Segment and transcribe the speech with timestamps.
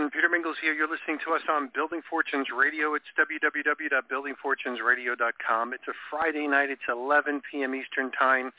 [0.00, 0.12] Everyone.
[0.12, 0.72] Peter Mingils here.
[0.72, 2.94] You're listening to us on Building Fortunes Radio.
[2.94, 5.74] It's www.buildingfortunesradio.com.
[5.74, 6.70] It's a Friday night.
[6.70, 7.74] It's 11 p.m.
[7.74, 8.50] Eastern Time,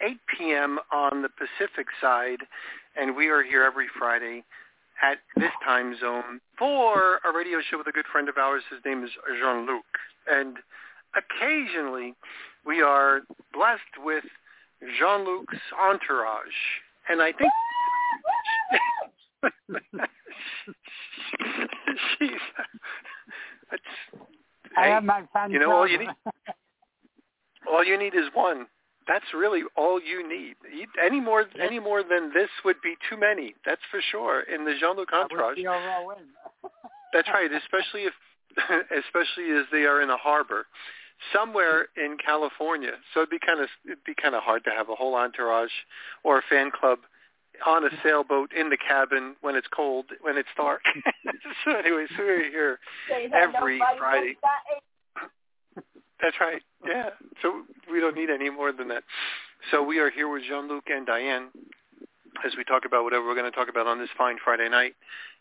[0.00, 0.78] 8 p.m.
[0.92, 2.46] on the Pacific side,
[2.96, 4.44] and we are here every Friday
[5.02, 8.62] at this time zone for a radio show with a good friend of ours.
[8.70, 9.84] His name is Jean-Luc.
[10.30, 10.58] And
[11.16, 12.14] occasionally
[12.64, 14.22] we are blessed with
[14.96, 16.54] Jean-Luc's entourage.
[17.08, 17.50] And I think...
[23.70, 23.82] That's,
[24.76, 26.08] I hey, have my fan you know, all you need,
[27.70, 28.66] all you need is one.
[29.06, 30.56] That's really all you need.
[31.04, 33.54] Any more, any more than this would be too many.
[33.66, 34.42] That's for sure.
[34.42, 36.22] In the Jean-Luc I would entourage, be overwhelmed.
[37.12, 37.50] that's right.
[37.52, 38.14] Especially if,
[39.04, 40.66] especially as they are in a harbor
[41.32, 42.92] somewhere in California.
[43.12, 45.72] So it'd be kind of it'd be kind of hard to have a whole entourage
[46.22, 47.00] or a fan club
[47.66, 50.82] on a sailboat in the cabin when it's cold, when it's dark.
[51.64, 52.78] so anyways, we're here
[53.32, 54.36] every Friday.
[56.22, 56.62] That's right.
[56.86, 57.10] Yeah.
[57.42, 59.04] So we don't need any more than that.
[59.70, 61.48] So we are here with Jean-Luc and Diane
[62.44, 64.94] as we talk about whatever we're going to talk about on this fine Friday night.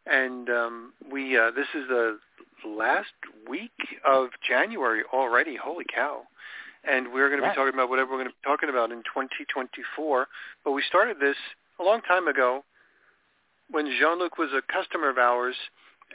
[0.05, 2.20] And um, we uh, this is the
[2.67, 3.14] last
[3.50, 3.72] week
[4.05, 5.55] of January already.
[5.55, 6.23] Holy cow.
[6.86, 8.98] And we're going to be talking about whatever we're going to be talking about in
[9.03, 10.27] 2024.
[10.66, 11.38] But we started this
[11.79, 12.63] a long time ago
[13.69, 15.55] when Jean-Luc was a customer of ours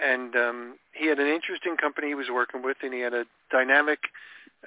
[0.00, 3.24] and um, he had an interesting company he was working with and he had a
[3.50, 3.98] dynamic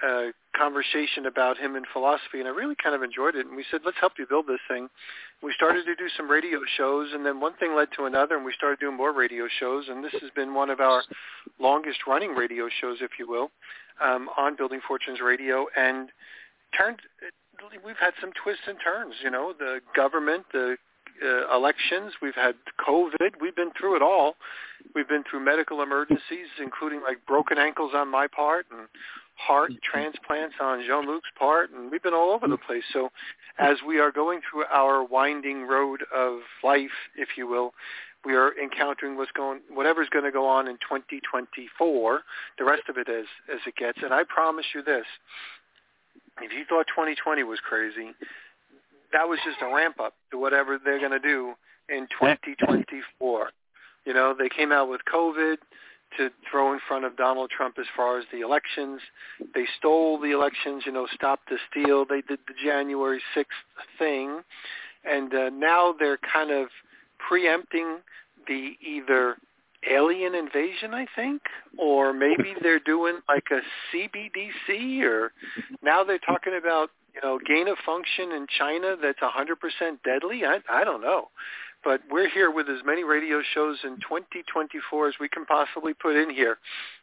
[0.03, 3.65] uh, conversation about him and philosophy and I really kind of enjoyed it and we
[3.69, 4.89] said let's help you build this thing.
[5.41, 8.45] We started to do some radio shows and then one thing led to another and
[8.45, 11.03] we started doing more radio shows and this has been one of our
[11.59, 13.51] longest running radio shows if you will
[14.01, 16.09] um, on Building Fortunes Radio and
[16.77, 16.99] turned
[17.85, 20.77] we've had some twists and turns, you know, the government, the
[21.23, 22.55] uh, elections, we've had
[22.87, 24.35] COVID, we've been through it all.
[24.95, 28.87] We've been through medical emergencies, including like broken ankles on my part and
[29.35, 32.83] heart transplants on Jean-Luc's part, and we've been all over the place.
[32.93, 33.09] So
[33.59, 37.73] as we are going through our winding road of life, if you will,
[38.23, 42.21] we are encountering what's going, whatever's going to go on in 2024,
[42.59, 43.99] the rest of it as, as it gets.
[44.03, 45.05] And I promise you this,
[46.43, 48.13] if you thought 2020 was crazy,
[49.13, 51.53] that was just a ramp up to whatever they're going to do
[51.89, 53.49] in 2024.
[54.05, 55.57] You know, they came out with COVID
[56.17, 58.99] to throw in front of Donald Trump as far as the elections.
[59.53, 62.05] They stole the elections, you know, stop the steal.
[62.05, 63.45] They did the January 6th
[63.97, 64.41] thing.
[65.05, 66.67] And uh, now they're kind of
[67.17, 67.99] preempting
[68.47, 69.37] the either
[69.89, 71.41] alien invasion, I think,
[71.77, 73.61] or maybe they're doing like a
[73.91, 75.31] CBDC, or
[75.81, 79.55] now they're talking about you know gain of function in China that's 100%
[80.03, 80.45] deadly.
[80.45, 81.29] I I don't know,
[81.83, 86.15] but we're here with as many radio shows in 2024 as we can possibly put
[86.15, 86.57] in here.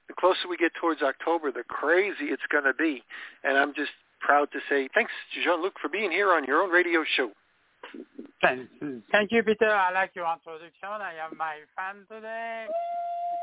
[0.08, 3.02] The closer we get towards October, the crazy it's going to be,
[3.44, 3.90] and I'm just
[4.20, 7.30] proud to say thanks to Jean-Luc for being here on your own radio show.
[8.40, 8.68] Thank,
[9.10, 9.68] thank you, Peter.
[9.68, 10.88] I like your introduction.
[10.88, 12.66] I have my fan today.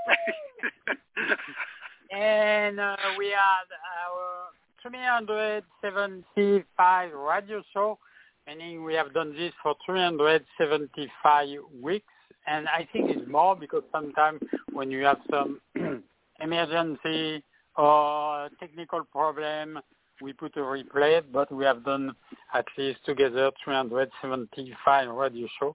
[2.11, 3.65] and uh, we had
[4.07, 4.51] our
[4.81, 7.99] 375 radio show,
[8.47, 11.49] meaning we have done this for 375
[11.81, 12.05] weeks.
[12.47, 14.39] And I think it's more because sometimes
[14.71, 15.59] when you have some
[16.39, 17.43] emergency
[17.75, 19.79] or technical problem,
[20.21, 22.15] we put a replay, but we have done
[22.53, 25.73] at least together 375 radio show.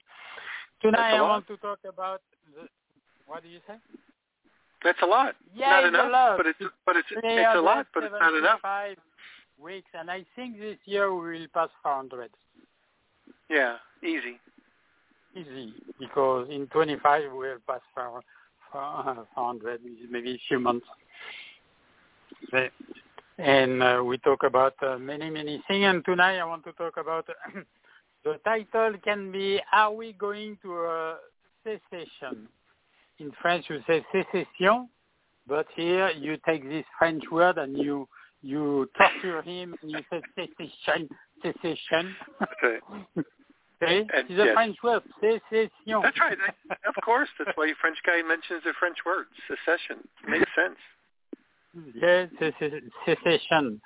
[0.82, 2.22] Tonight I want to talk about
[2.54, 2.68] the,
[3.26, 3.74] what do you say?
[4.82, 5.34] That's a lot.
[5.54, 6.36] Yeah, not it's enough, a lot.
[6.38, 8.60] but it's but it's it's a lot, but it's not enough.
[8.62, 8.96] 375
[9.62, 12.30] weeks, and I think this year we will pass 400.
[13.50, 14.40] Yeah, easy.
[15.36, 20.86] Easy, because in 25 we will pass 400, 400 maybe a few months.
[22.48, 22.70] Okay.
[23.40, 25.86] And uh, we talk about uh, many, many things.
[25.86, 27.26] And tonight I want to talk about
[28.24, 31.16] the title can be Are we going to a
[31.64, 32.48] cessation?
[33.18, 34.88] In French you say sécession,
[35.46, 38.06] but here you take this French word and you
[38.42, 41.08] you torture him and you say cessation,
[41.42, 42.14] cessation.
[42.42, 42.78] Okay.
[43.80, 44.48] See, it's a yes.
[44.52, 46.02] French word, sécession.
[46.02, 46.36] That's right.
[46.86, 50.06] of course, that's why French guy mentions the French word, secession.
[50.28, 50.76] Makes sense.
[51.94, 52.28] Yes,
[53.06, 53.80] secession.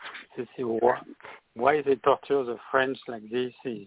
[1.55, 3.87] Why they torture the French like this is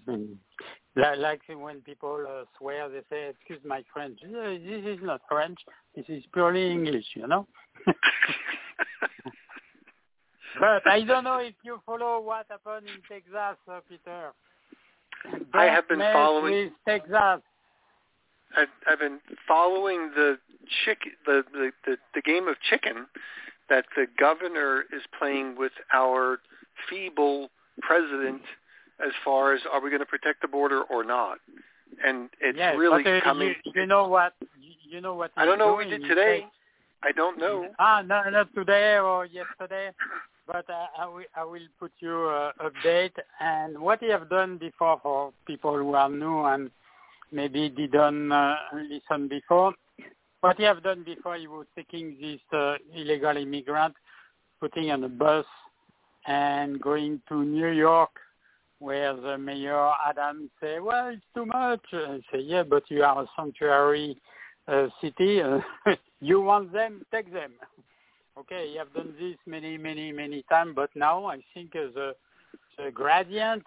[0.96, 5.60] like when people uh, swear, they say, "Excuse my French." This is not French.
[5.96, 7.48] This is purely English, you know.
[10.60, 14.34] but I don't know if you follow what happened in Texas, uh, Peter.
[15.32, 17.14] Don't I have been following Texas.
[18.56, 20.38] I've, I've been following the
[20.84, 23.08] chick the, the the the game of chicken
[23.70, 26.40] that the governor is playing with our
[26.90, 27.50] feeble
[27.82, 28.42] president
[29.06, 31.40] as far as are we going to protect the border or not.
[32.04, 33.56] And it's yes, really but, uh, coming.
[33.66, 34.34] You, you know what?
[34.90, 35.32] You know what?
[35.38, 36.40] I don't know what we did today.
[36.42, 36.48] Say,
[37.04, 37.68] I don't know.
[37.80, 39.92] Ah, no, not today or yesterday,
[40.48, 43.12] but uh, I, will, I will put you uh, update.
[43.40, 46.72] And what you have done before for people who are new and
[47.32, 48.56] maybe didn't uh,
[48.90, 49.74] listen before,
[50.48, 53.94] what you have done before, you were taking this uh, illegal immigrant,
[54.62, 55.44] putting on a bus
[56.26, 58.12] and going to New York
[58.80, 61.82] where the mayor Adam say, well, it's too much.
[61.92, 64.18] I say, yeah, but you are a sanctuary
[64.70, 65.42] uh, city.
[65.42, 65.60] Uh,
[66.22, 67.52] you want them, take them.
[68.40, 72.16] Okay, you have done this many, many, many times, but now I think uh, the,
[72.78, 73.64] the gradient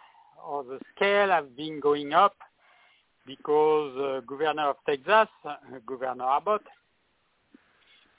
[0.49, 2.37] or the scale have been going up
[3.31, 5.55] because uh, Governor of Texas, uh,
[5.87, 6.63] Governor Abbott,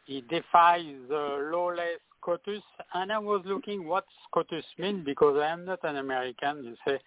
[0.06, 2.62] he defies the lawless SCOTUS,
[2.94, 7.00] and I was looking what SCOTUS means because I am not an American, you say,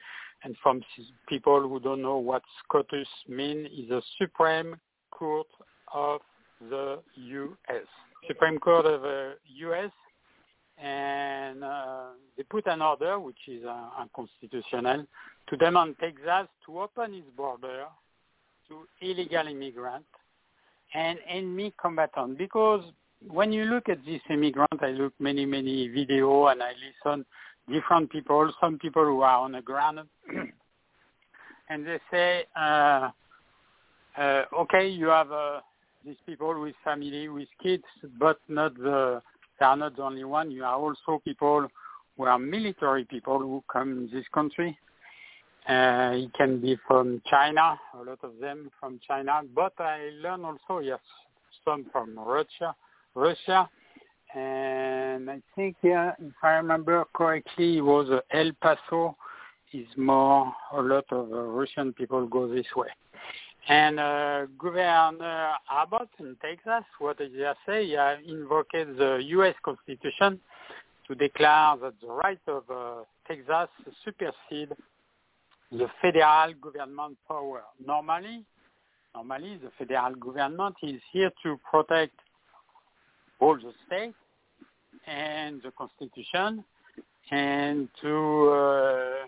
[0.43, 0.83] and from
[1.29, 4.77] people who don't know what SCOTUS means, is the Supreme
[5.11, 5.47] Court
[5.95, 6.21] of
[6.69, 7.87] the U.S.
[8.27, 9.91] Supreme Court of the U.S.
[10.83, 12.07] and uh,
[12.37, 15.07] they put an order, which is uh, unconstitutional,
[15.49, 17.85] to demand Texas to open its border
[18.69, 20.09] to illegal immigrants
[20.95, 22.83] and enemy combatants because
[23.29, 27.25] when you look at this immigrant, I look many, many video and I listen
[27.73, 30.01] different people, some people who are on the ground,
[31.69, 33.11] and they say, uh,
[34.19, 35.61] uh, okay, you have uh,
[36.05, 37.85] these people with family, with kids,
[38.19, 39.23] but not the,
[39.59, 40.51] they are not the only one.
[40.51, 41.69] You are also people
[42.17, 44.79] who are military people who come in this country.
[45.69, 50.45] Uh, it can be from China, a lot of them from China, but I learn
[50.45, 50.99] also, yes,
[51.65, 52.75] some from Russia,
[53.15, 53.69] Russia.
[54.35, 59.17] And I think, yeah, if I remember correctly, it was uh, El Paso
[59.73, 62.89] is more, a lot of uh, Russian people go this way.
[63.69, 67.87] And uh, Governor Abbott in Texas, what did he say?
[67.87, 69.55] He uh, invoked the U.S.
[69.65, 70.39] Constitution
[71.09, 73.69] to declare that the right of uh, Texas
[74.05, 74.73] supersede
[75.73, 77.63] the federal government power.
[77.85, 78.45] Normally,
[79.15, 82.13] normally the federal government is here to protect
[83.41, 84.15] all the states
[85.07, 86.65] and the constitution
[87.31, 89.27] and to uh,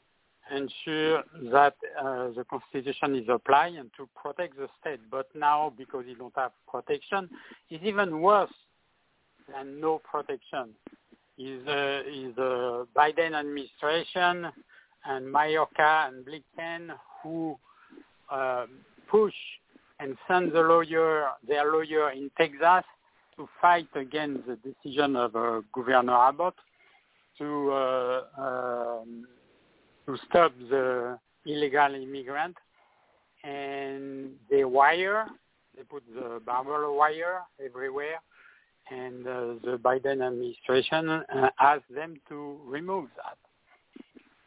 [0.55, 5.01] ensure that uh, the constitution is applied and to protect the state.
[5.11, 7.29] But now, because you don't have protection,
[7.71, 8.53] it's even worse
[9.53, 10.71] than no protection.
[11.39, 14.47] Is uh, is the Biden administration
[15.05, 17.59] and Mayorkas and Blinken who
[18.31, 18.65] uh,
[19.11, 19.35] push
[20.01, 22.85] and send the lawyer, their lawyer in Texas
[23.37, 26.55] to fight against the decision of uh, Governor Abbott
[27.39, 29.27] to uh, um,
[30.07, 32.57] to stop the illegal immigrant,
[33.45, 35.27] and they wire,
[35.77, 38.21] they put the barbed wire everywhere,
[38.91, 43.37] and uh, the Biden administration uh, asked them to remove that.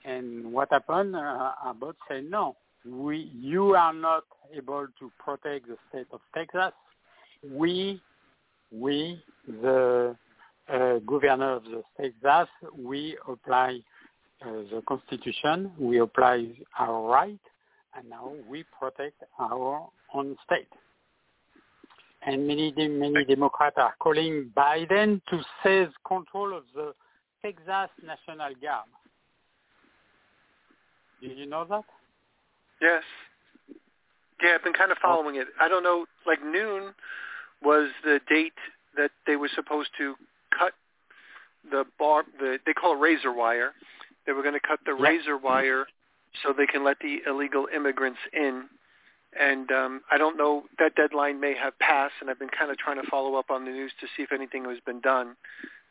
[0.09, 1.15] And what happened?
[1.15, 4.23] Uh, Abbott said, no, we, you are not
[4.55, 6.71] able to protect the state of Texas.
[7.43, 8.01] We
[8.71, 10.15] we, the
[10.71, 12.47] uh, governor of the Texas,
[12.77, 13.79] we apply
[14.41, 17.39] Uh, the Constitution, we apply our right,
[17.95, 20.67] and now we protect our own state.
[22.25, 26.93] And many, many Democrats are calling Biden to seize control of the
[27.41, 28.87] Texas National Guard.
[31.21, 31.83] Did you know that?
[32.81, 33.03] Yes.
[34.41, 35.07] Yeah, I've been kind of oh.
[35.07, 35.47] following it.
[35.59, 36.93] I don't know, like noon
[37.61, 38.53] was the date
[38.95, 40.15] that they were supposed to
[40.57, 40.73] cut
[41.69, 43.73] the bar the they call it razor wire.
[44.29, 45.09] They were going to cut the Yeah.
[45.09, 45.87] razor wire
[46.43, 48.69] so they can let the illegal immigrants in.
[49.33, 52.77] And um, I don't know that deadline may have passed, and I've been kind of
[52.77, 55.35] trying to follow up on the news to see if anything has been done,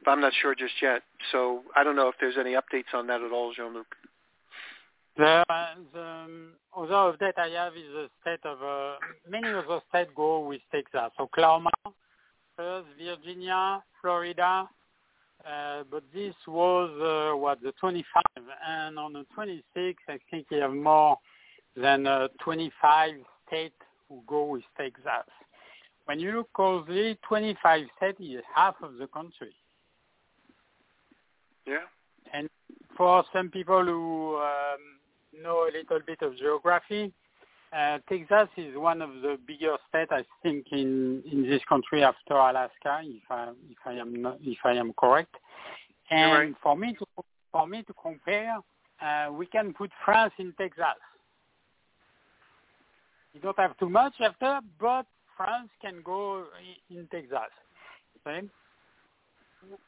[0.04, 1.02] but I'm not sure just yet.
[1.32, 3.96] So I don't know if there's any updates on that at all, Jean-Luc.
[5.16, 5.44] The,
[5.92, 10.46] the um, other update I have is the state of uh, many other states go
[10.46, 11.10] with Texas.
[11.18, 11.72] Oklahoma,
[12.56, 14.68] first Virginia, Florida,
[15.46, 18.22] uh, but this was uh, what the 25,
[18.66, 21.18] and on the 26, I think you have more
[21.76, 23.14] than uh, 25
[23.46, 23.74] states
[24.08, 25.04] who go with Texas.
[26.06, 29.54] When you look closely, 25 states is half of the country.
[31.66, 31.84] Yeah.
[32.32, 32.48] And
[32.96, 37.12] for some people who um, know a little bit of geography,
[37.72, 42.34] uh, Texas is one of the bigger states, I think, in, in this country after
[42.34, 45.34] Alaska, if I if I am not, if I am correct.
[46.10, 46.54] And right.
[46.62, 48.58] for me to for me to compare,
[49.02, 50.84] uh, we can put France in Texas.
[53.34, 55.06] You don't have too much after, but
[55.36, 56.44] France can go
[56.90, 57.52] in Texas.
[58.26, 58.48] Okay?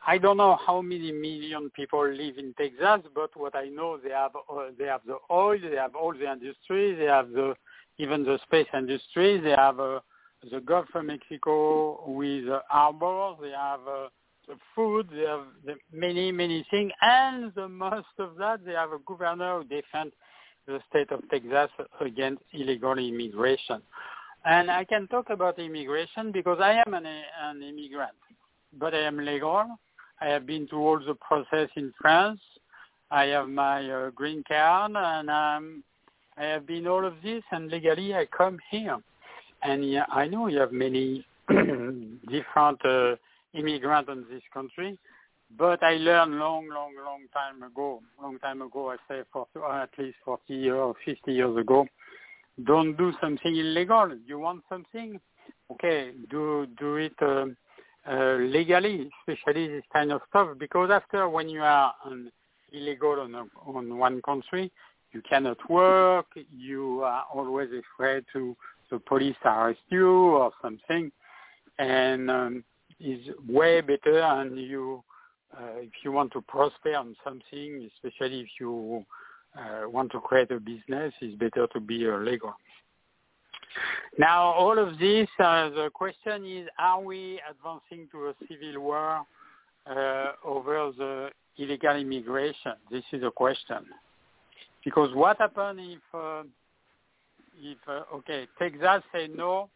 [0.07, 4.11] I don't know how many million people live in Texas, but what I know, they
[4.11, 7.55] have uh, they have the oil, they have all the industry, they have the
[8.01, 10.01] even the space industry, they have uh,
[10.51, 14.09] the Gulf of Mexico with uh, harbors, they have uh,
[14.49, 18.93] the food, they have the many many things, and the most of that, they have
[18.93, 20.15] a governor who defends
[20.67, 23.83] the state of Texas against illegal immigration.
[24.45, 28.17] And I can talk about immigration because I am an, an immigrant,
[28.79, 29.67] but I am legal.
[30.21, 32.41] I have been through all the process in France.
[33.11, 35.85] I have my uh, green card, and um,
[36.37, 38.99] I have been all of this, and legally I come here.
[39.63, 43.17] And I know you have many different uh,
[43.53, 44.99] immigrants in this country,
[45.59, 49.91] but I learned long, long, long time ago, long time ago, I say for at
[49.99, 51.87] least 40 or 50 years ago,
[52.65, 54.17] don't do something illegal.
[54.27, 55.21] You want something?
[55.73, 57.47] Okay, do do it uh,
[58.09, 60.49] uh, legally, especially this kind of stuff.
[60.59, 62.31] Because after, when you are um,
[62.73, 64.71] illegal on a, on one country,
[65.13, 66.27] you cannot work.
[66.57, 68.57] You are always afraid to
[68.91, 71.11] the police arrest you or something,
[71.79, 72.65] and um,
[73.01, 74.21] is way better.
[74.21, 75.03] And you,
[75.57, 79.05] uh, if you want to prosper on something, especially if you
[79.59, 82.55] uh, want to create a business, it's better to be a legal.
[84.19, 89.23] Now, all of this, uh, the question is, are we advancing to a civil war
[89.87, 92.73] uh, over the illegal immigration?
[92.91, 93.87] This is a question.
[94.85, 96.43] Because what happens if, uh,
[97.61, 99.69] if uh, okay, Texas say no,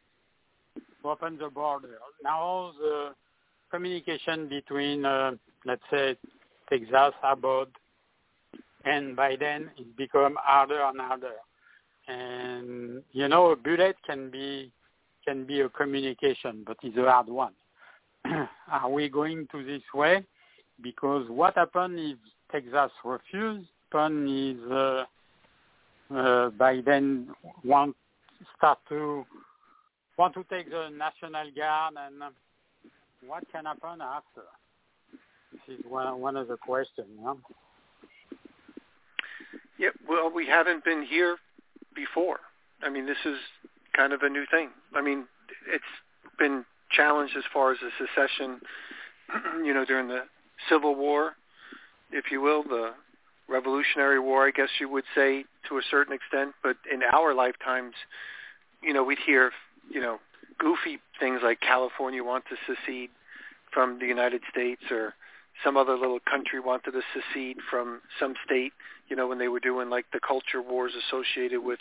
[1.03, 1.99] to open the border.
[2.23, 3.11] Now the
[3.71, 5.33] communication between, uh,
[5.67, 6.17] let's say,
[6.71, 7.69] Texas, Abbott,
[8.85, 11.33] and Biden it become harder and harder.
[12.09, 14.71] And you know, a bullet can be
[15.27, 17.55] can be a communication, but it's a hard one.
[18.71, 20.25] Are we going to this way?
[20.83, 22.19] Because what happened if
[22.53, 23.65] Texas refuse?
[23.95, 25.05] Happen is uh,
[26.11, 27.27] uh, Biden
[27.65, 27.95] want
[28.57, 29.25] start to
[30.19, 32.31] want to take the National Guard, and uh,
[33.25, 34.43] what can happen after?
[35.53, 37.07] This is one one of the questions.
[37.23, 37.35] Yeah?
[39.79, 41.37] Yeah, well, we haven't been here
[41.95, 42.41] before.
[42.83, 43.39] I mean, this is
[43.97, 44.71] kind of a new thing.
[44.97, 45.27] I mean,
[45.73, 45.85] it's
[46.37, 48.61] been challenged as far as the secession,
[49.65, 50.23] you know, during the
[50.69, 51.35] Civil War,
[52.11, 52.95] if you will, the
[53.49, 56.55] Revolutionary War, I guess you would say to a certain extent.
[56.63, 57.95] But in our lifetimes,
[58.83, 59.53] you know, we'd hear,
[59.91, 60.19] you know,
[60.59, 63.11] goofy things like California want to secede
[63.73, 65.15] from the United States or
[65.63, 68.73] some other little country wanted to secede from some state,
[69.09, 71.79] you know, when they were doing like the culture wars associated with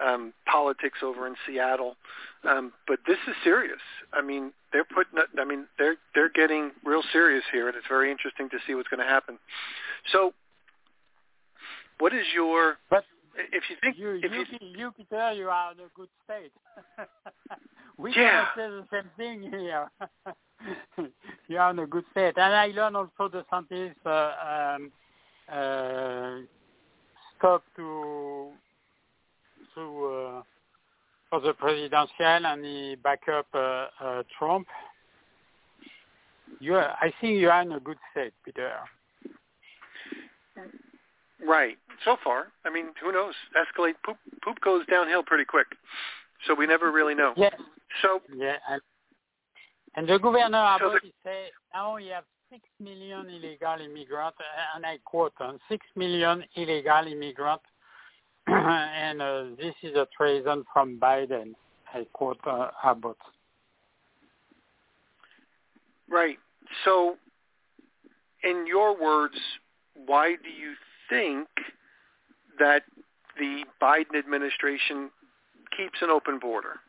[0.00, 1.96] um, politics over in Seattle.
[2.44, 3.80] Um, but this is serious.
[4.12, 5.18] I mean, they're putting.
[5.38, 8.88] I mean, they're they're getting real serious here, and it's very interesting to see what's
[8.88, 9.38] going to happen.
[10.12, 10.32] So,
[11.98, 12.76] what is your?
[12.90, 13.04] But
[13.52, 16.52] if you think you, if you, you, you Peter, you are in a good state.
[17.98, 18.46] we Yeah.
[18.54, 19.90] cannot say the same thing here.
[21.48, 24.92] you are in a good state, and I learned also DeSantis uh, um,
[25.50, 26.40] uh,
[27.38, 28.50] stop to
[29.74, 30.42] to uh,
[31.30, 34.66] for the presidential, and he back up uh, uh, Trump.
[36.60, 38.72] You, are, I think you are in a good state, Peter.
[41.46, 43.34] Right so far, I mean, who knows?
[43.56, 45.66] Escalate poop poop goes downhill pretty quick,
[46.46, 47.32] so we never really know.
[47.36, 47.54] Yes.
[48.02, 48.80] So Yeah, and,
[49.96, 54.38] and the governor So Abbott say now we have six million illegal immigrants,
[54.74, 57.64] and I quote, uh, six million illegal immigrants,
[58.46, 61.54] and uh, this is a treason from Biden.
[61.92, 63.16] I quote uh, Abbott.
[66.10, 66.38] Right.
[66.84, 67.16] So,
[68.44, 69.38] in your words,
[70.06, 70.74] why do you
[71.08, 71.48] think
[72.58, 72.82] that
[73.38, 75.10] the Biden administration
[75.76, 76.80] keeps an open border.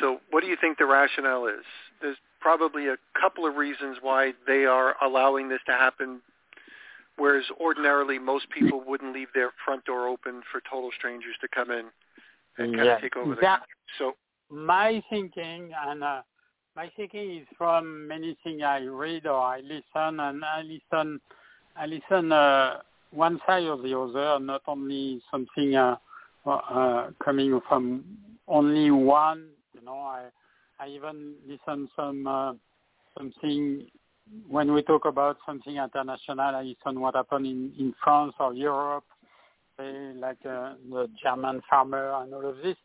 [0.00, 1.64] So what do you think the rationale is?
[2.00, 6.20] There's probably a couple of reasons why they are allowing this to happen,
[7.16, 11.70] whereas ordinarily most people wouldn't leave their front door open for total strangers to come
[11.70, 11.86] in
[12.58, 12.96] and kind yeah.
[12.96, 13.74] of take over the That- country.
[13.98, 14.12] So
[14.50, 16.22] my thinking and uh,
[16.74, 21.20] my thinking is from many things I read or I listen and I listen
[21.76, 22.78] I listen uh,
[23.10, 25.96] one side or the other, not only something uh,
[26.46, 28.04] uh, coming from
[28.48, 29.48] only one.
[29.74, 30.26] You know, I
[30.78, 32.52] I even listen some uh,
[33.16, 33.86] something
[34.48, 36.40] when we talk about something international.
[36.40, 39.04] I listen what happened in in France or Europe,
[39.78, 42.76] say like uh, the German farmer and all of this.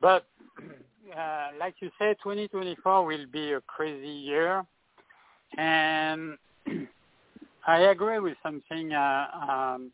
[0.00, 0.26] But
[1.16, 4.64] uh, like you said, 2024 will be a crazy year,
[5.56, 6.36] and
[7.66, 9.90] I agree with something uh, um,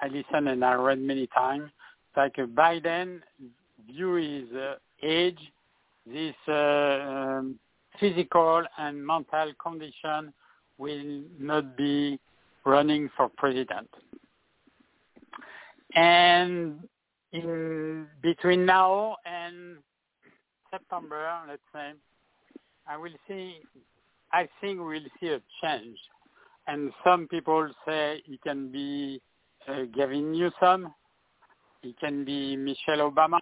[0.00, 1.70] I listened and I read many times.
[2.16, 3.20] Like uh, Biden
[3.86, 5.38] view his uh, age,
[6.06, 7.58] this uh, um,
[8.00, 10.32] physical and mental condition
[10.78, 12.18] will not be
[12.64, 13.88] running for president.
[15.94, 16.80] And
[17.32, 19.76] in between now and
[20.70, 21.92] September, let's say,
[22.86, 23.56] I will see.
[24.32, 25.98] I think we'll see a change,
[26.68, 29.20] and some people say it can be
[29.66, 30.92] uh, Gavin Newsom,
[31.82, 33.38] it can be Michelle Obama.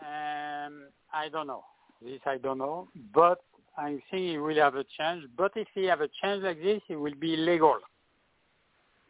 [0.00, 1.62] Um, I don't know.
[2.02, 3.40] This I don't know, but
[3.76, 5.24] I think he will have a change.
[5.36, 7.76] But if he have a change like this, it will be legal.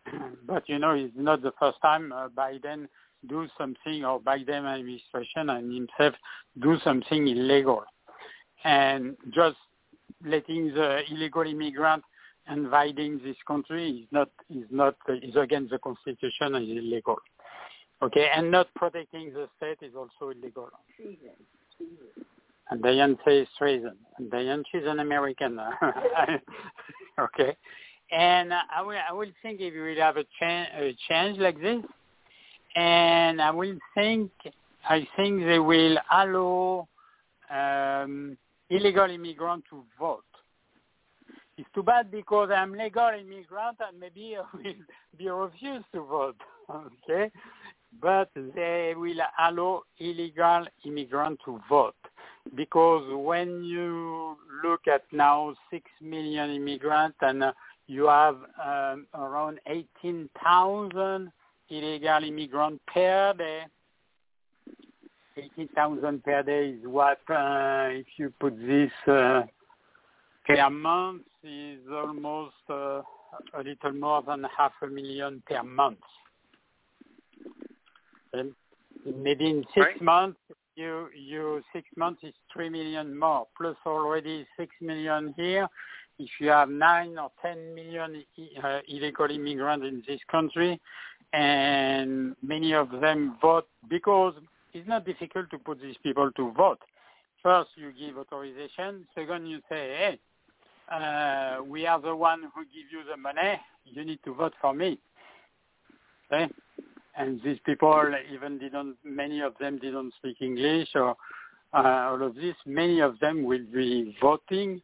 [0.47, 2.88] but you know, it's not the first time uh, Biden
[3.28, 6.14] do something or Biden administration and himself
[6.61, 7.85] do something illegal.
[8.64, 9.56] And just
[10.25, 12.02] letting the illegal immigrant
[12.49, 17.16] invading this country is not is not is against the constitution and is illegal.
[18.02, 20.70] Okay, and not protecting the state is also illegal.
[22.70, 23.97] And Diane says treason.
[24.16, 25.59] And Diane, she's an American.
[27.20, 27.56] okay.
[28.12, 31.60] And I will, I will think if we will have a, cha- a change like
[31.60, 31.82] this,
[32.76, 34.30] and I will think,
[34.88, 36.88] I think they will allow
[37.50, 38.36] um,
[38.69, 40.25] illegal immigrants to vote.
[41.60, 44.75] It's too bad because I'm legal immigrant and maybe I will
[45.18, 46.40] be refused to vote.
[46.70, 47.32] Okay,
[48.00, 51.96] but they will allow illegal immigrant to vote
[52.54, 57.52] because when you look at now six million immigrants and uh,
[57.88, 61.32] you have um, around 18,000
[61.70, 63.62] illegal immigrants per day.
[65.36, 69.42] 18,000 per day is what, uh, if you put this uh,
[70.46, 73.02] per month, is almost uh,
[73.54, 75.98] a little more than half a million per month.
[78.32, 78.52] And
[79.04, 80.02] maybe in six Right.
[80.02, 80.40] months,
[80.76, 85.68] you you six months is three million more, plus already six million here.
[86.18, 88.24] If you have nine or ten million
[88.62, 90.80] uh, illegal immigrants in this country,
[91.32, 94.34] and many of them vote because
[94.72, 96.80] it's not difficult to put these people to vote.
[97.42, 99.06] First, you give authorization.
[99.14, 100.18] Second, you say, hey,
[100.90, 103.60] uh, we are the one who give you the money.
[103.84, 104.98] You need to vote for me.
[106.32, 106.52] Okay?
[107.16, 111.16] And these people even didn't, many of them didn't speak English or
[111.72, 112.54] uh, all of this.
[112.66, 114.80] Many of them will be voting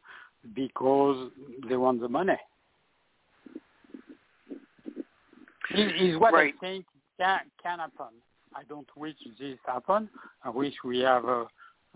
[0.54, 1.30] because
[1.68, 2.36] they want the money.
[5.74, 6.54] Is, is what Right.
[6.56, 6.84] I think
[7.18, 8.14] can, can happen.
[8.54, 10.08] I don't wish this happen.
[10.44, 11.46] I wish we have a,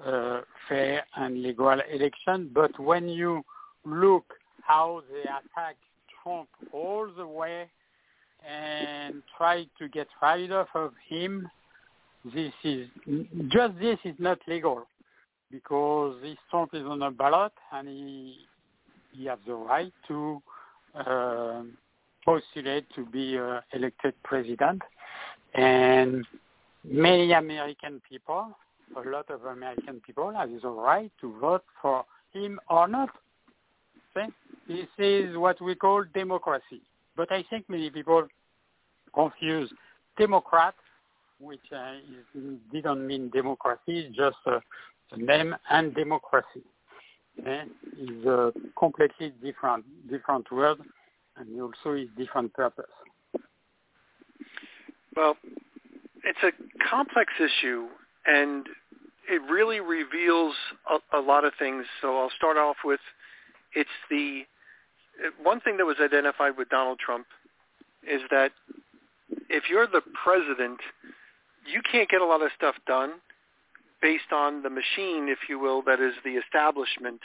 [0.05, 2.51] a fair and legal election.
[2.53, 3.45] But when you
[3.85, 4.25] look
[4.63, 5.77] how they attack
[6.23, 7.69] Trump all the way
[8.49, 11.49] and try to get rid of him,
[12.25, 12.89] this is
[13.49, 14.87] just this is not legal
[15.51, 18.37] because this Trump is on a ballot and he
[19.13, 20.41] he has the right to
[20.95, 21.63] uh,
[22.25, 24.83] postulate to be uh, elected president.
[25.55, 26.25] And
[26.85, 28.57] many American people,
[28.97, 33.11] a lot of American people, have the right to vote for him or not.
[34.71, 36.81] This is what we call democracy.
[37.17, 38.29] But I think many people
[39.13, 39.69] confuse
[40.17, 40.77] Democrat,
[41.41, 41.95] which uh,
[42.37, 44.61] is, didn't mean democracy, just the
[45.17, 46.63] name and democracy.
[47.45, 47.65] Eh?
[47.99, 50.79] is a completely different different word
[51.37, 52.85] and also is different purpose.
[55.17, 55.37] Well,
[56.23, 56.53] it's a
[56.89, 57.87] complex issue,
[58.25, 58.67] and
[59.29, 60.55] it really reveals
[60.89, 61.87] a, a lot of things.
[62.01, 63.01] So I'll start off with
[63.75, 64.43] it's the
[65.43, 67.27] one thing that was identified with Donald Trump
[68.07, 68.53] is that
[69.49, 70.81] if you're the president,
[71.67, 73.13] you can't get a lot of stuff done
[74.01, 77.21] based on the machine, if you will, that is the establishment.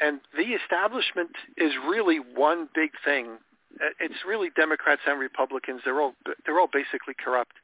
[0.00, 3.38] And the establishment is really one big thing.
[3.80, 5.80] Uh, it's really Democrats and Republicans.
[5.84, 6.14] They're all
[6.46, 7.56] they're all basically corrupt.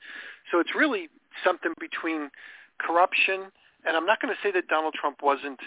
[0.50, 1.08] So it's really
[1.44, 2.30] something between
[2.78, 3.52] corruption,
[3.84, 5.60] and I'm not going to say that Donald Trump wasn't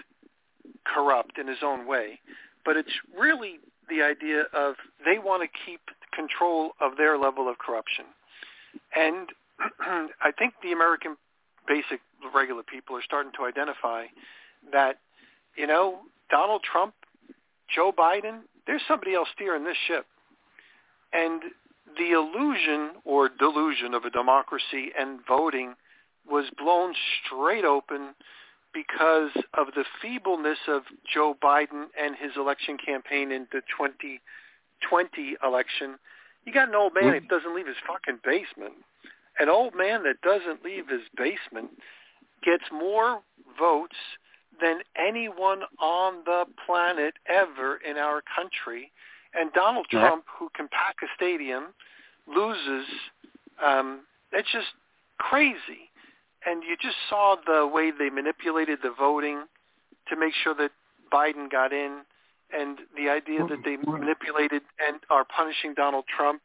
[0.86, 2.20] corrupt in his own way,
[2.66, 5.82] but it's really the idea of they want to keep
[6.13, 8.06] control of their level of corruption.
[8.96, 9.30] And
[10.22, 11.17] I think the American
[11.67, 12.02] basic
[12.34, 14.06] regular people are starting to identify
[14.72, 14.98] that,
[15.56, 16.93] you know, Donald Trump,
[17.74, 20.06] Joe Biden, there's somebody else steering this ship.
[21.12, 21.41] And
[21.98, 25.76] the illusion or delusion of a democracy and voting
[26.30, 26.93] was blown
[27.26, 28.15] straight open
[28.74, 36.00] because of the feebleness of Joe Biden and his election campaign in the 2020 election.
[36.46, 38.74] You got an old man that doesn't leave his fucking basement.
[39.40, 41.70] An old man that doesn't leave his basement
[42.44, 43.22] gets more
[43.58, 43.96] votes
[44.62, 48.92] than anyone on the planet ever in our country.
[49.34, 51.74] And Donald Trump, who can pack a stadium,
[52.28, 52.88] loses.
[53.64, 54.68] Um, it's just
[55.18, 55.90] crazy
[56.45, 59.45] and you just saw the way they manipulated the voting
[60.10, 60.71] to make sure that
[61.12, 62.01] Biden got in,
[62.51, 66.41] and the idea that they manipulated and are punishing Donald Trump.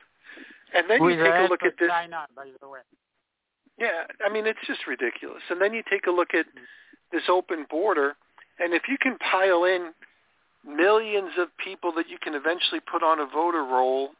[0.74, 1.88] And then you take a look at this.
[1.88, 2.80] By the way.
[3.78, 5.42] Yeah, I mean it's just ridiculous.
[5.50, 6.46] And then you take a look at
[7.12, 8.16] this open border,
[8.58, 9.92] and if you can pile in
[10.66, 14.10] millions of people that you can eventually put on a voter roll,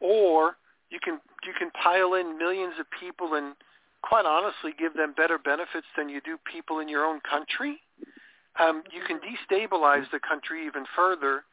[0.00, 0.56] or
[0.90, 3.54] you can you can pile in millions of people and
[4.04, 7.80] quite honestly give them better benefits than you do people in your own country,
[8.60, 11.44] um, you can destabilize the country even further.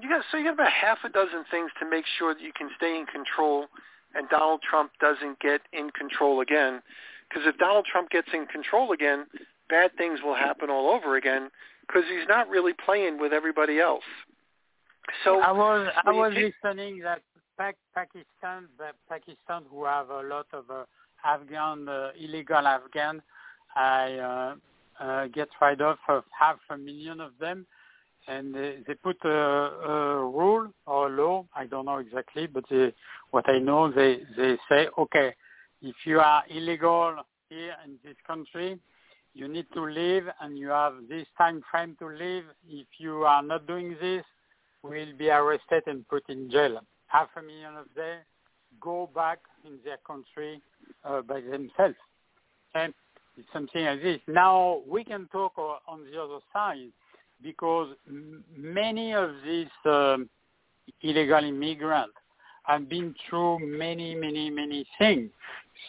[0.00, 2.52] You got so you got about half a dozen things to make sure that you
[2.56, 3.66] can stay in control,
[4.14, 6.80] and Donald Trump doesn't get in control again.
[7.28, 9.26] Because if Donald Trump gets in control again,
[9.68, 11.50] bad things will happen all over again.
[11.86, 14.04] Because he's not really playing with everybody else.
[15.24, 17.22] So I was I was listening that
[17.58, 20.84] Pakistan, that Pakistan, who have a lot of uh,
[21.24, 23.22] Afghan, uh, illegal Afghan.
[23.74, 27.66] I uh, uh, get rid of half a million of them,
[28.26, 31.46] and they, they put a, a rule or a law.
[31.54, 32.92] I don't know exactly, but they,
[33.30, 35.34] what I know, they they say, okay,
[35.82, 37.16] if you are illegal
[37.48, 38.78] here in this country,
[39.34, 42.44] you need to leave, and you have this time frame to leave.
[42.68, 44.24] If you are not doing this,
[44.82, 46.80] will be arrested and put in jail.
[47.06, 48.18] Half a million of them
[48.80, 50.60] go back in their country
[51.04, 51.96] uh, by themselves.
[52.74, 52.92] And
[53.36, 54.20] it's something like this.
[54.26, 56.90] Now we can talk on the other side
[57.42, 57.88] because
[58.56, 60.28] many of these um,
[61.02, 62.14] illegal immigrants
[62.64, 65.30] have been through many, many, many things.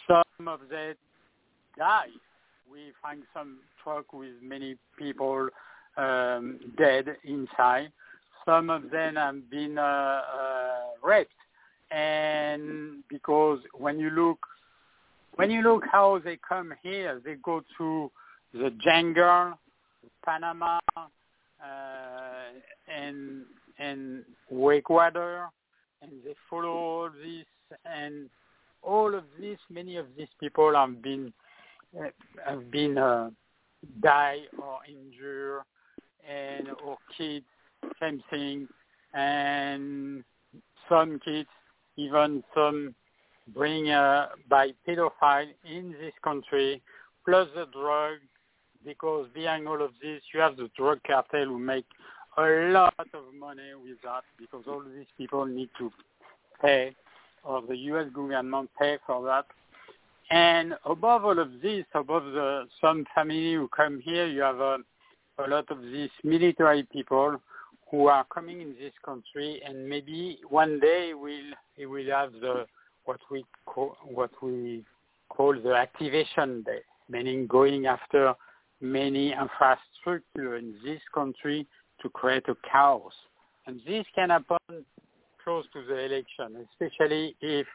[0.06, 0.94] Some of them
[1.76, 2.06] die.
[2.70, 5.48] We find some truck with many people
[5.96, 7.90] um, dead inside.
[8.44, 11.32] Some of them have been uh, uh, raped
[11.90, 14.38] and because when you look
[15.36, 18.10] when you look how they come here, they go to
[18.52, 19.58] the jungle,
[20.24, 21.06] Panama, uh,
[22.94, 23.42] and
[23.78, 25.48] and Ecuador,
[26.02, 27.46] and they follow all this,
[27.84, 28.28] and
[28.82, 31.32] all of this, many of these people have been
[32.46, 33.30] have been uh,
[34.02, 35.62] die or injured,
[36.28, 37.46] and or kids,
[38.00, 38.68] same thing,
[39.14, 40.22] and
[40.88, 41.48] some kids
[42.00, 42.94] even some
[43.54, 46.82] bring uh, by pedophile in this country,
[47.24, 48.18] plus the drug,
[48.84, 51.84] because behind all of this, you have the drug cartel who make
[52.38, 55.90] a lot of money with that, because all these people need to
[56.62, 56.94] pay,
[57.44, 58.06] or the U.S.
[58.14, 59.46] government pay for that.
[60.30, 64.78] And above all of this, above the, some family who come here, you have a,
[65.38, 67.40] a lot of these military people
[67.90, 72.66] who are coming in this country, and maybe one day we'll we will have the
[73.04, 74.84] what we call what we
[75.28, 78.34] call the activation day, meaning going after
[78.80, 81.66] many infrastructure in this country
[82.02, 83.12] to create a chaos.
[83.66, 84.84] And this can happen
[85.42, 87.66] close to the election, especially if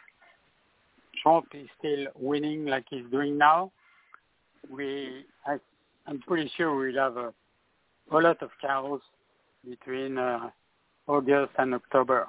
[1.21, 3.71] Trump is still winning like he's doing now.
[4.69, 5.58] We, I,
[6.08, 7.34] I'm pretty sure we'll have a,
[8.12, 9.01] a lot of chaos
[9.69, 10.49] between uh,
[11.08, 12.28] August and October.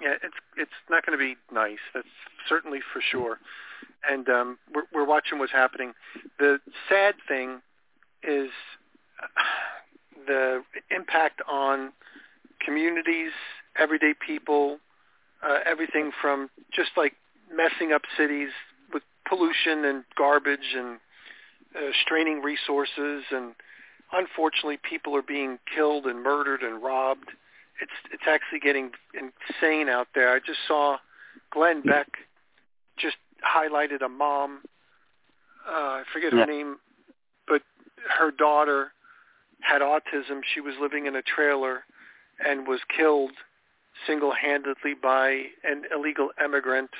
[0.00, 1.78] Yeah, it's it's not going to be nice.
[1.94, 2.06] That's
[2.48, 3.38] certainly for sure.
[4.08, 5.92] And um, we're, we're watching what's happening.
[6.38, 6.58] The
[6.88, 7.60] sad thing
[8.22, 8.50] is
[10.26, 11.92] the impact on
[12.64, 13.32] communities,
[13.78, 14.78] everyday people,
[15.42, 17.14] uh, everything from just like
[17.54, 18.50] messing up cities
[18.92, 20.98] with pollution and garbage and
[21.76, 23.54] uh, straining resources and
[24.14, 27.30] unfortunately people are being killed and murdered and robbed.
[27.80, 30.32] It's it's actually getting insane out there.
[30.32, 30.98] I just saw
[31.50, 32.08] Glenn Beck
[32.96, 34.60] just highlighted a mom.
[35.66, 36.40] Uh, I forget Yeah.
[36.40, 36.76] her name,
[37.48, 37.62] but
[38.18, 38.92] her daughter
[39.60, 40.42] had autism.
[40.44, 41.84] She was living in a trailer
[42.44, 43.32] and was killed
[44.06, 46.90] single-handedly by an illegal immigrant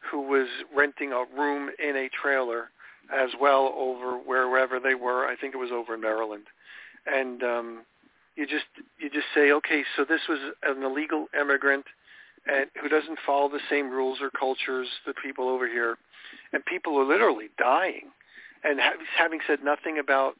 [0.00, 2.70] who was renting a room in a trailer
[3.12, 5.26] as well over wherever they were.
[5.26, 6.44] I think it was over in Maryland.
[7.06, 7.82] And um
[8.36, 8.66] you just
[8.98, 11.84] you just say, okay, so this was an illegal immigrant
[12.46, 15.96] and who doesn't follow the same rules or cultures the people over here,
[16.52, 18.10] and people are literally dying.
[18.62, 20.34] And ha- having said nothing about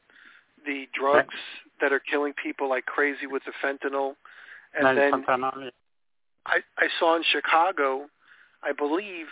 [0.65, 1.35] the drugs
[1.81, 4.15] that are killing people like crazy with the fentanyl,
[4.75, 5.11] and then.
[6.47, 8.05] I, I saw in Chicago,
[8.61, 9.25] I believe,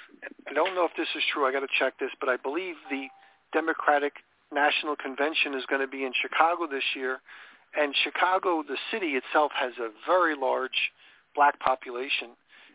[0.47, 2.75] I don't know if this is true, I got to check this, but I believe
[2.89, 3.07] the
[3.53, 4.13] Democratic
[4.53, 7.19] National Convention is going to be in Chicago this year.
[7.75, 10.91] And Chicago, the city itself, has a very large
[11.35, 12.29] black population.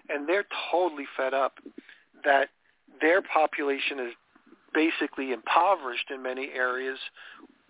[0.08, 1.54] And they're totally fed up
[2.24, 2.48] that
[3.00, 4.12] their population is
[4.74, 6.98] basically impoverished in many areas.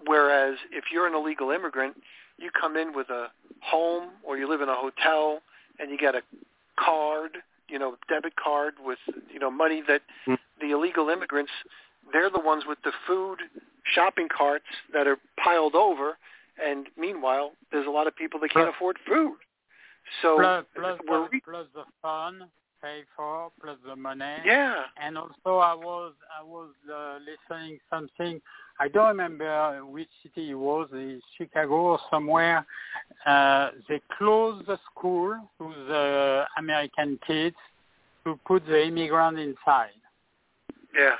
[0.07, 1.97] Whereas if you're an illegal immigrant,
[2.39, 3.27] you come in with a
[3.61, 5.41] home or you live in a hotel
[5.79, 6.23] and you get a
[6.79, 8.99] card, you know, debit card with,
[9.33, 10.39] you know, money that Mm.
[10.61, 11.53] the illegal immigrants,
[12.13, 13.39] they're the ones with the food
[13.95, 16.17] shopping carts that are piled over.
[16.65, 19.37] And meanwhile, there's a lot of people that can't Plus- afford food.
[20.23, 22.45] So plus, plus, the, re- plus the fun
[22.83, 24.25] paid for, plus the money.
[24.45, 28.41] yeah, And also, I was I was uh, listening something.
[28.81, 32.65] I don't remember which city it was, in Chicago or somewhere.
[33.27, 37.57] Uh, they closed the school to the American kids
[38.25, 39.91] to put the immigrant inside.
[40.95, 41.17] yeah.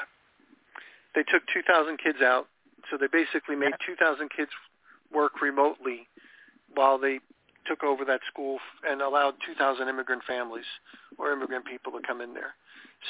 [1.19, 2.47] They took 2,000 kids out.
[2.89, 4.51] So they basically made 2,000 kids
[5.13, 6.07] work remotely
[6.77, 7.19] while they
[7.67, 10.65] took over that school and allowed 2,000 immigrant families
[11.19, 12.55] or immigrant people to come in there.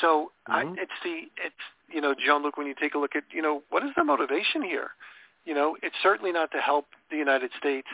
[0.00, 0.78] So I, Mhm.
[0.78, 3.82] it's the it's you know Jean-Luc when you take a look at you know what
[3.84, 4.94] is the motivation here?
[5.44, 7.88] You know it's certainly not to help the United States.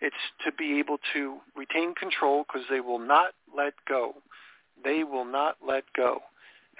[0.00, 4.14] It's to be able to retain control because they will not let go.
[4.82, 6.22] They will not let go,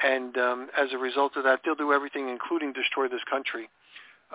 [0.02, 3.68] and um, as a result of that, they'll do everything, including destroy this country,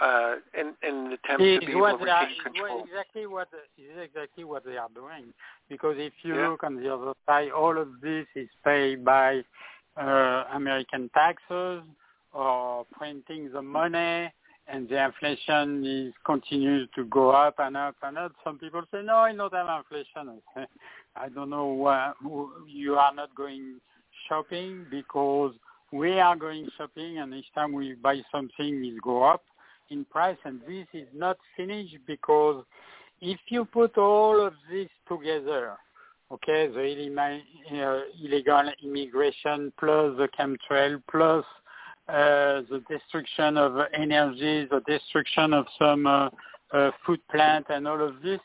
[0.01, 2.79] uh, in, in an attempt to be able what to retain is control.
[2.79, 3.47] what exactly what
[3.77, 5.33] is exactly what they are doing.
[5.69, 6.49] Because if you Yeah.
[6.49, 9.43] look on the other side, all of this is paid by
[9.95, 11.83] uh, American taxes
[12.33, 14.31] or printing the money,
[14.67, 18.31] and the inflation is continues to go up and up and up.
[18.43, 20.41] Some people say, no, it's not have inflation.
[20.55, 20.67] I say,
[21.15, 22.13] I don't know why
[22.67, 23.79] you are not going
[24.27, 25.53] shopping because
[25.91, 29.43] we are going shopping, and each time we buy something, it go up
[29.89, 32.63] in price, and this is not finished because
[33.21, 35.77] if you put all of this together,
[36.31, 41.45] okay, the uh, illegal immigration plus the chemtrail plus
[42.09, 46.29] uh, the destruction of energy, the destruction of some uh,
[46.73, 48.39] uh, food plant and all of this,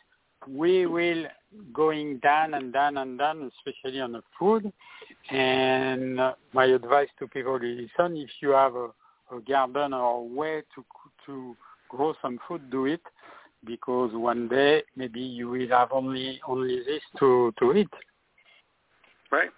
[0.46, 1.24] we will
[1.72, 4.72] going down and down and down, especially on the food.
[5.30, 7.62] And uh, my advice to people is
[7.98, 8.88] listen, if you have a,
[9.34, 10.84] a garden or a way to
[11.26, 11.56] to
[11.88, 13.00] grow some food, do it
[13.64, 17.88] because one day maybe you will have only only this to to eat.
[19.30, 19.50] Right.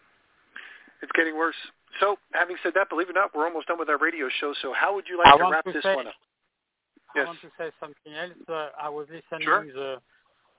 [1.03, 1.55] It's getting worse.
[1.99, 4.53] So, having said that, believe it or not, we're almost done with our radio show.
[4.63, 6.15] So, how would you like I to wrap to this say- one up?
[7.15, 7.27] I Yes.
[7.27, 8.39] want to say something else.
[8.49, 9.65] Uh, I was listening Sure.
[9.65, 10.01] the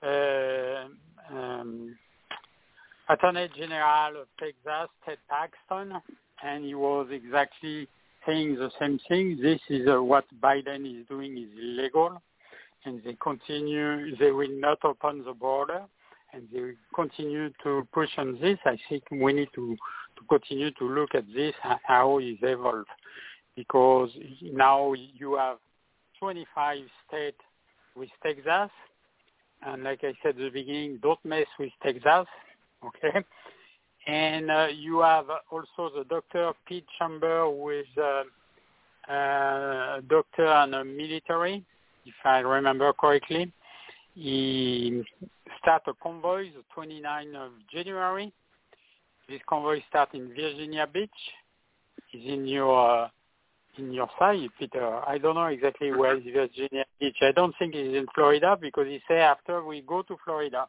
[0.02, 1.96] uh, um,
[3.08, 6.00] Attorney General of Texas, Ted Paxton,
[6.44, 7.88] and he was exactly
[8.26, 9.38] saying the same thing.
[9.40, 12.20] This is uh, what Biden is doing is illegal,
[12.84, 14.16] and they continue.
[14.16, 15.82] They will not open the border,
[16.32, 18.58] and they continue to push on this.
[18.64, 19.76] I think we need to
[20.16, 22.88] to continue to look at this and how it evolved,
[23.56, 24.10] because
[24.42, 25.58] now you have
[26.20, 27.38] 25 states
[27.96, 28.70] with Texas.
[29.64, 32.26] And like I said at the beginning, don't mess with Texas,
[32.84, 33.24] okay?
[34.06, 36.52] And uh, you have also the Dr.
[36.66, 41.64] Pete Chamber with uh, uh, doctor and a military,
[42.04, 43.52] if I remember correctly.
[44.14, 45.02] He
[45.60, 48.32] start a convoy the 29th of January.
[49.28, 51.10] This convoy start in Virginia Beach.
[52.12, 53.08] Is in your uh,
[53.78, 55.00] in your side, Peter.
[55.06, 57.16] I don't know exactly where is Virginia Beach.
[57.22, 60.66] I don't think it's in Florida because he say after we go to Florida.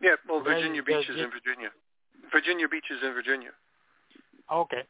[0.00, 1.70] Yeah, well, Virginia Beach is in Virginia.
[2.32, 3.50] Virginia Beach is in Virginia.
[4.52, 4.82] Okay.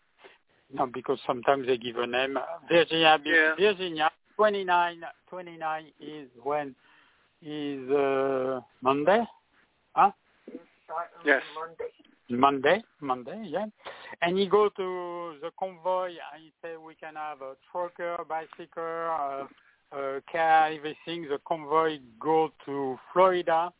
[0.72, 2.38] No, because sometimes they give a name.
[2.68, 3.34] Virginia Beach.
[3.58, 3.72] Yeah.
[3.74, 4.10] Virginia.
[4.36, 6.74] 29, 29 is when
[7.42, 9.22] is uh, Monday?
[9.92, 10.10] Huh?
[11.24, 11.42] Yes.
[11.54, 11.92] Monday,
[12.38, 13.66] Monday, Monday, yeah.
[14.20, 18.82] And he go to the convoy and he say we can have a trucker, bicycle,
[18.82, 19.46] uh,
[19.96, 21.28] uh, car, everything.
[21.28, 23.72] The convoy go to Florida,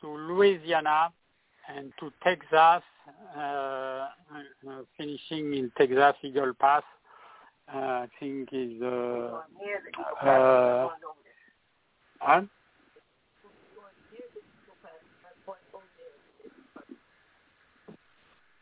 [0.00, 1.08] to Louisiana,
[1.68, 2.82] and to Texas,
[3.36, 4.08] uh, uh,
[4.96, 6.82] finishing in Texas Eagle Pass.
[7.72, 9.42] Uh, I think is uh,
[10.26, 10.88] uh?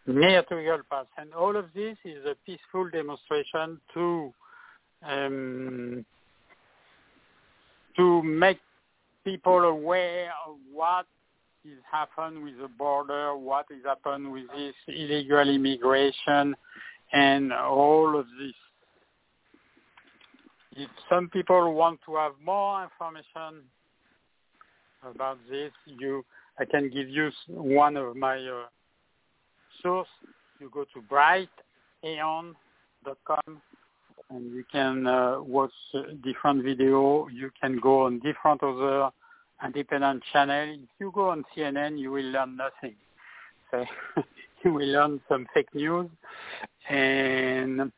[0.06, 1.06] Near to Pass.
[1.18, 4.32] And all of this is a peaceful demonstration to
[5.02, 6.04] um,
[7.96, 8.58] to make
[9.24, 11.06] people aware of what
[11.64, 16.54] is happened with the border, what is happened with this illegal immigration,
[17.12, 18.54] and all of this.
[20.76, 23.64] If some people want to have more information
[25.02, 26.24] about this, you,
[26.58, 28.66] I can give you one of my uh,
[29.82, 30.08] source.
[30.60, 31.00] You go to
[32.04, 32.54] brighteon.com
[34.30, 35.72] and you can uh, watch
[36.24, 37.28] different video.
[37.28, 39.10] You can go on different other
[39.64, 40.74] independent channel.
[40.74, 42.94] If you go on CNN, you will learn nothing.
[43.72, 43.84] So
[44.64, 46.08] you will learn some fake news,
[46.88, 47.90] and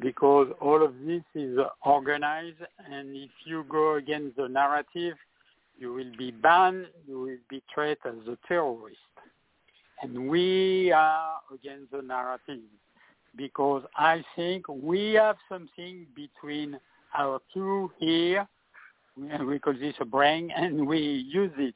[0.00, 5.16] because all of this is organized, and if you go against the narrative,
[5.78, 6.86] you will be banned.
[7.08, 8.96] You will be treated as a terrorist,
[10.02, 12.60] and we are against the narrative
[13.36, 16.78] because I think we have something between
[17.16, 18.46] our two here
[19.16, 21.74] we call this a brain, and we use it.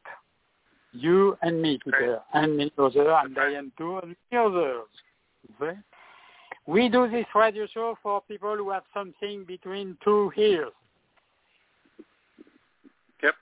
[0.93, 4.87] You and me, Peter, and many others, and Diane too, and many others.
[5.61, 5.79] Okay?
[6.67, 10.73] We do this radio show for people who have something between two ears.
[13.23, 13.35] Yep,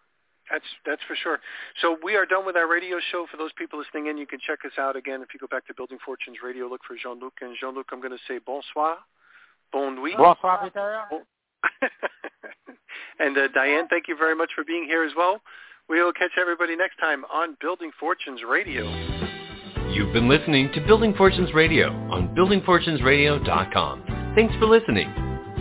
[0.51, 1.39] that's that's for sure.
[1.81, 3.27] So we are done with our radio show.
[3.31, 5.67] For those people listening in, you can check us out again if you go back
[5.67, 6.67] to Building Fortunes Radio.
[6.67, 8.97] Look for Jean-Luc, and Jean-Luc, I'm going to say bonsoir,
[9.73, 10.17] bon nuit.
[10.17, 11.01] Bonsoir, Peter.
[11.11, 11.25] Bon-
[13.19, 15.41] and uh, Diane, thank you very much for being here as well.
[15.89, 18.85] We will catch everybody next time on Building Fortunes Radio.
[19.91, 24.33] You've been listening to Building Fortunes Radio on buildingfortunesradio.com.
[24.35, 25.28] Thanks for listening.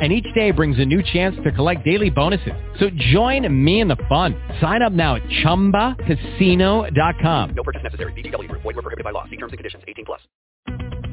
[0.00, 2.52] and each day brings a new chance to collect daily bonuses.
[2.78, 4.36] So join me in the fun.
[4.60, 7.54] Sign up now at ChumbaCasino.com.
[7.54, 8.12] No purchase necessary.
[8.12, 8.62] VGW Group.
[8.62, 9.24] Void were prohibited by law.
[9.24, 9.84] See terms and conditions.
[9.88, 10.20] 18 plus.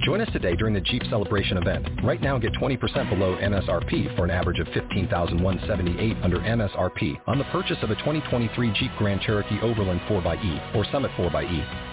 [0.04, 1.88] Join us today during the Jeep Celebration event.
[2.04, 7.46] Right now, get 20% below MSRP for an average of 15178 under MSRP on the
[7.46, 11.93] purchase of a 2023 Jeep Grand Cherokee Overland 4xE or Summit 4xE.